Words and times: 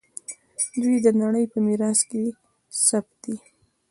دوی 0.81 0.97
د 1.05 1.07
نړۍ 1.21 1.45
په 1.53 1.57
میراث 1.65 1.99
کې 2.09 2.23
ثبت 2.87 3.13
دي. 3.23 3.35